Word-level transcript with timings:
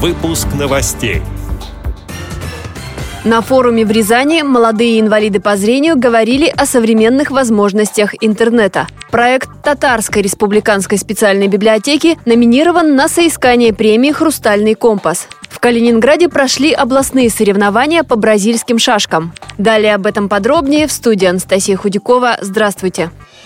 Выпуск 0.00 0.46
новостей. 0.56 1.22
На 3.24 3.40
форуме 3.40 3.84
в 3.84 3.90
Рязани 3.90 4.42
молодые 4.42 5.00
инвалиды 5.00 5.40
по 5.40 5.56
зрению 5.56 5.98
говорили 5.98 6.46
о 6.46 6.66
современных 6.66 7.32
возможностях 7.32 8.14
интернета. 8.20 8.86
Проект 9.10 9.48
Татарской 9.64 10.22
республиканской 10.22 10.98
специальной 10.98 11.48
библиотеки 11.48 12.16
номинирован 12.26 12.94
на 12.94 13.08
соискание 13.08 13.74
премии 13.74 14.12
«Хрустальный 14.12 14.74
компас». 14.76 15.26
В 15.50 15.58
Калининграде 15.58 16.28
прошли 16.28 16.72
областные 16.72 17.28
соревнования 17.28 18.04
по 18.04 18.14
бразильским 18.14 18.78
шашкам. 18.78 19.32
Далее 19.58 19.96
об 19.96 20.06
этом 20.06 20.28
подробнее 20.28 20.86
в 20.86 20.92
студии 20.92 21.26
Анастасия 21.26 21.76
Худякова. 21.76 22.38
Здравствуйте. 22.40 23.10
В 23.10 23.37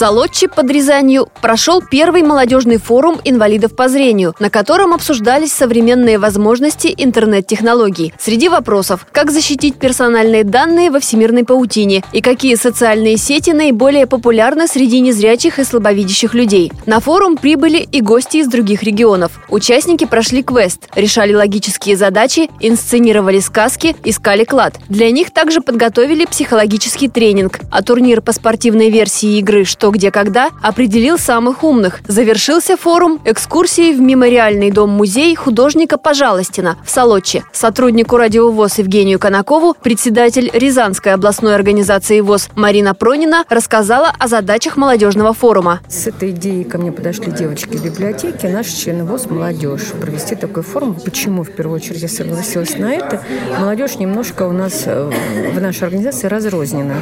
Солодче 0.00 0.48
под 0.48 0.70
Рязанью 0.70 1.28
прошел 1.42 1.82
первый 1.82 2.22
молодежный 2.22 2.78
форум 2.78 3.20
инвалидов 3.22 3.76
по 3.76 3.90
зрению, 3.90 4.34
на 4.38 4.48
котором 4.48 4.94
обсуждались 4.94 5.52
современные 5.52 6.18
возможности 6.18 6.94
интернет-технологий. 6.96 8.14
Среди 8.18 8.48
вопросов– 8.48 9.06
как 9.12 9.30
защитить 9.30 9.74
персональные 9.76 10.44
данные 10.44 10.90
во 10.90 11.00
всемирной 11.00 11.44
паутине 11.44 12.02
и 12.12 12.22
какие 12.22 12.54
социальные 12.54 13.18
сети 13.18 13.50
наиболее 13.50 14.06
популярны 14.06 14.68
среди 14.68 15.00
незрячих 15.00 15.58
и 15.58 15.64
слабовидящих 15.64 16.32
людей. 16.32 16.72
На 16.86 17.00
форум 17.00 17.36
прибыли 17.36 17.86
и 17.92 18.00
гости 18.00 18.38
из 18.38 18.48
других 18.48 18.82
регионов. 18.82 19.32
Участники 19.50 20.06
прошли 20.06 20.42
квест, 20.42 20.88
решали 20.94 21.34
логические 21.34 21.98
задачи, 21.98 22.48
инсценировали 22.60 23.40
сказки, 23.40 23.94
искали 24.04 24.44
клад. 24.44 24.78
Для 24.88 25.10
них 25.10 25.30
также 25.30 25.60
подготовили 25.60 26.24
психологический 26.24 27.08
тренинг, 27.08 27.60
а 27.70 27.82
турнир 27.82 28.22
по 28.22 28.32
спортивной 28.32 28.88
версии 28.88 29.38
игры 29.38 29.66
«Что, 29.66 29.89
где, 29.90 30.10
когда» 30.10 30.50
определил 30.62 31.18
самых 31.18 31.64
умных. 31.64 32.00
Завершился 32.06 32.76
форум 32.76 33.20
экскурсией 33.24 33.94
в 33.94 34.00
мемориальный 34.00 34.70
дом-музей 34.70 35.34
художника 35.34 35.98
Пожалостина 35.98 36.76
в 36.84 36.90
Солодче. 36.90 37.44
Сотруднику 37.52 38.16
радиовоз 38.16 38.78
Евгению 38.78 39.18
Конакову 39.18 39.74
председатель 39.74 40.50
Рязанской 40.52 41.12
областной 41.12 41.54
организации 41.54 42.20
ВОЗ 42.20 42.48
Марина 42.54 42.94
Пронина 42.94 43.44
рассказала 43.48 44.12
о 44.18 44.28
задачах 44.28 44.76
молодежного 44.76 45.32
форума. 45.32 45.80
С 45.88 46.06
этой 46.06 46.30
идеей 46.30 46.64
ко 46.64 46.78
мне 46.78 46.92
подошли 46.92 47.32
девочки 47.32 47.76
в 47.76 47.84
библиотеке, 47.84 48.48
наши 48.48 48.76
члены 48.76 49.04
ВОЗ 49.04 49.26
«Молодежь» 49.26 49.92
провести 50.00 50.34
такой 50.34 50.62
форум. 50.62 50.96
Почему, 51.04 51.42
в 51.42 51.50
первую 51.50 51.76
очередь, 51.76 52.02
я 52.02 52.08
согласилась 52.08 52.76
на 52.76 52.92
это? 52.92 53.22
Молодежь 53.58 53.96
немножко 53.96 54.44
у 54.44 54.52
нас 54.52 54.84
э, 54.86 55.10
в 55.54 55.60
нашей 55.60 55.84
организации 55.84 56.26
разрознена. 56.26 56.96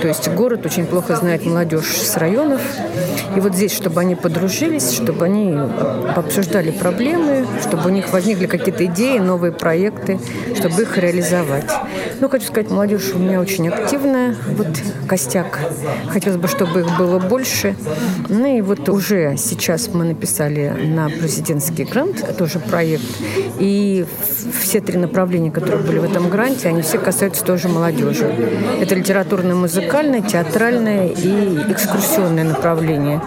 То 0.00 0.08
есть 0.08 0.28
город 0.28 0.64
очень 0.66 0.86
плохо 0.86 1.16
знает 1.16 1.44
молодежь 1.44 1.86
с 1.86 2.16
районов. 2.28 2.60
И 3.36 3.40
вот 3.40 3.54
здесь, 3.54 3.72
чтобы 3.72 4.00
они 4.00 4.14
подружились, 4.14 4.92
чтобы 4.92 5.24
они 5.24 5.56
обсуждали 6.14 6.70
проблемы, 6.70 7.46
чтобы 7.62 7.86
у 7.86 7.88
них 7.88 8.12
возникли 8.12 8.46
какие-то 8.46 8.84
идеи, 8.86 9.18
новые 9.18 9.52
проекты, 9.52 10.18
чтобы 10.56 10.82
их 10.82 10.98
реализовать. 10.98 11.70
Ну, 12.20 12.28
хочу 12.28 12.46
сказать, 12.46 12.70
молодежь 12.70 13.12
у 13.14 13.18
меня 13.18 13.40
очень 13.40 13.68
активная, 13.68 14.34
вот 14.56 14.66
костяк. 15.06 15.60
Хотелось 16.08 16.36
бы, 16.36 16.48
чтобы 16.48 16.80
их 16.80 16.98
было 16.98 17.18
больше. 17.20 17.76
Ну 18.28 18.58
и 18.58 18.60
вот 18.60 18.88
уже 18.88 19.36
сейчас 19.36 19.88
мы 19.88 20.04
написали 20.04 20.68
на 20.68 21.08
президентский 21.08 21.84
грант, 21.84 22.36
тоже 22.36 22.58
проект. 22.58 23.04
И 23.60 24.04
все 24.60 24.80
три 24.80 24.98
направления, 24.98 25.52
которые 25.52 25.82
были 25.82 25.98
в 25.98 26.04
этом 26.04 26.28
гранте, 26.28 26.68
они 26.68 26.82
все 26.82 26.98
касаются 26.98 27.44
тоже 27.44 27.68
молодежи. 27.68 28.26
Это 28.80 28.96
литературно-музыкальное, 28.96 30.22
театральное 30.22 31.08
и 31.08 31.58
экскурсионное 31.70 32.44
направление. 32.44 33.22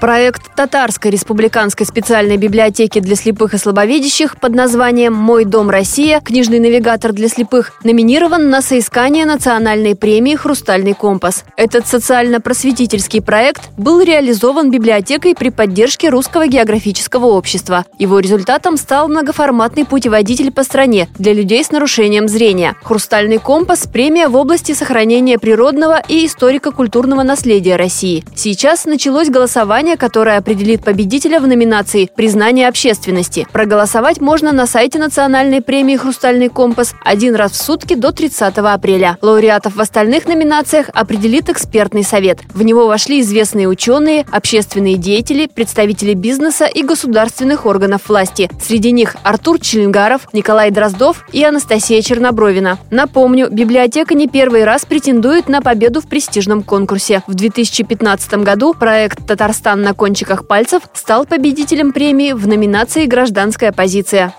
Проект 0.00 0.54
Татарской 0.54 1.10
республиканской 1.10 1.84
специальной 1.84 2.36
библиотеки 2.36 3.00
для 3.00 3.16
слепых 3.16 3.54
и 3.54 3.58
слабовидящих 3.58 4.38
под 4.38 4.54
названием 4.54 5.12
«Мой 5.12 5.44
дом 5.44 5.70
Россия. 5.70 6.20
Книжный 6.20 6.60
навигатор 6.60 7.12
для 7.12 7.28
слепых» 7.28 7.72
номинирован 7.82 8.48
на 8.48 8.62
соискание 8.62 9.26
национальной 9.26 9.96
премии 9.96 10.36
«Хрустальный 10.36 10.94
компас». 10.94 11.44
Этот 11.56 11.88
социально-просветительский 11.88 13.20
проект 13.20 13.70
был 13.76 14.00
реализован 14.00 14.70
библиотекой 14.70 15.34
при 15.34 15.48
поддержке 15.50 16.10
Русского 16.10 16.46
географического 16.46 17.26
общества. 17.26 17.84
Его 17.98 18.20
результатом 18.20 18.76
стал 18.76 19.08
многоформатный 19.08 19.84
путеводитель 19.84 20.52
по 20.52 20.62
стране 20.62 21.08
для 21.18 21.32
людей 21.32 21.64
с 21.64 21.72
нарушением 21.72 22.28
зрения. 22.28 22.76
«Хрустальный 22.84 23.38
компас»– 23.38 23.88
премия 23.92 24.28
в 24.28 24.36
области 24.36 24.74
сохранения 24.74 25.40
природного 25.40 26.00
и 26.06 26.24
историко-культурного 26.24 27.24
наследия 27.24 27.74
России. 27.74 28.24
Сейчас 28.36 28.84
началось 28.84 29.28
голосование 29.28 29.87
голосование, 29.88 29.96
которое 29.96 30.38
определит 30.38 30.84
победителя 30.84 31.40
в 31.40 31.46
номинации 31.46 32.10
«Признание 32.14 32.68
общественности». 32.68 33.46
Проголосовать 33.52 34.20
можно 34.20 34.52
на 34.52 34.66
сайте 34.66 34.98
Национальной 34.98 35.62
премии 35.62 35.96
«Хрустальный 35.96 36.48
компас» 36.48 36.94
один 37.04 37.34
раз 37.34 37.52
в 37.52 37.56
сутки 37.56 37.94
до 37.94 38.12
30 38.12 38.58
апреля. 38.58 39.16
Лауреатов 39.22 39.76
в 39.76 39.80
остальных 39.80 40.26
номинациях 40.26 40.90
определит 40.92 41.48
экспертный 41.48 42.04
совет. 42.04 42.40
В 42.54 42.62
него 42.62 42.86
вошли 42.86 43.20
известные 43.20 43.68
ученые, 43.68 44.26
общественные 44.30 44.96
деятели, 44.96 45.46
представители 45.46 46.14
бизнеса 46.14 46.66
и 46.66 46.82
государственных 46.82 47.66
органов 47.66 48.08
власти. 48.08 48.50
Среди 48.60 48.92
них 48.92 49.16
Артур 49.22 49.60
Челенгаров, 49.60 50.28
Николай 50.32 50.70
Дроздов 50.70 51.24
и 51.32 51.44
Анастасия 51.44 52.02
Чернобровина. 52.02 52.78
Напомню, 52.90 53.48
библиотека 53.50 54.14
не 54.14 54.28
первый 54.28 54.64
раз 54.64 54.84
претендует 54.84 55.48
на 55.48 55.60
победу 55.62 56.00
в 56.00 56.08
престижном 56.08 56.62
конкурсе. 56.62 57.22
В 57.26 57.34
2015 57.34 58.34
году 58.44 58.74
проект 58.74 59.26
«Татарстан 59.26 59.77
на 59.82 59.94
кончиках 59.94 60.46
пальцев 60.46 60.82
стал 60.92 61.26
победителем 61.26 61.92
премии 61.92 62.32
в 62.32 62.46
номинации 62.46 63.06
«Гражданская 63.06 63.72
позиция». 63.72 64.34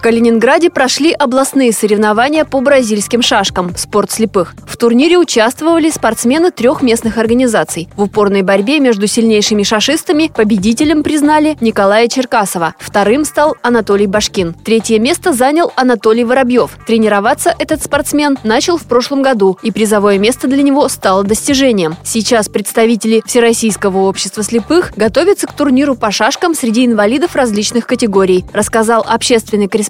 В 0.00 0.02
Калининграде 0.02 0.70
прошли 0.70 1.12
областные 1.12 1.72
соревнования 1.72 2.46
по 2.46 2.62
бразильским 2.62 3.20
шашкам 3.20 3.76
«Спорт 3.76 4.10
слепых». 4.10 4.54
В 4.66 4.78
турнире 4.78 5.18
участвовали 5.18 5.90
спортсмены 5.90 6.50
трех 6.50 6.80
местных 6.80 7.18
организаций. 7.18 7.86
В 7.98 8.04
упорной 8.04 8.40
борьбе 8.40 8.80
между 8.80 9.06
сильнейшими 9.06 9.62
шашистами 9.62 10.32
победителем 10.34 11.02
признали 11.02 11.58
Николая 11.60 12.08
Черкасова. 12.08 12.76
Вторым 12.78 13.26
стал 13.26 13.58
Анатолий 13.60 14.06
Башкин. 14.06 14.54
Третье 14.64 14.98
место 14.98 15.34
занял 15.34 15.70
Анатолий 15.76 16.24
Воробьев. 16.24 16.78
Тренироваться 16.86 17.54
этот 17.58 17.84
спортсмен 17.84 18.38
начал 18.42 18.78
в 18.78 18.84
прошлом 18.84 19.20
году, 19.20 19.58
и 19.62 19.70
призовое 19.70 20.18
место 20.18 20.48
для 20.48 20.62
него 20.62 20.88
стало 20.88 21.24
достижением. 21.24 21.94
Сейчас 22.04 22.48
представители 22.48 23.22
Всероссийского 23.26 23.98
общества 23.98 24.42
слепых 24.42 24.94
готовятся 24.96 25.46
к 25.46 25.52
турниру 25.52 25.94
по 25.94 26.10
шашкам 26.10 26.54
среди 26.54 26.86
инвалидов 26.86 27.36
различных 27.36 27.86
категорий, 27.86 28.46
рассказал 28.54 29.04
общественный 29.06 29.68
корреспондент 29.68 29.89